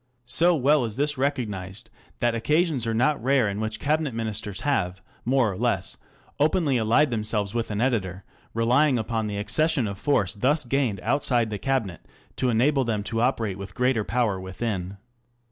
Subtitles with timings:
[0.25, 1.91] So well is this recognized
[2.21, 5.95] that occasions are not rare in which Cabinet Ministers have more or less
[6.39, 8.23] openly allied themselves with an editor,
[8.55, 12.03] relying upon the accession of force thus gained outside the Cabinet,
[12.37, 14.97] to enable them to operate with greater power within.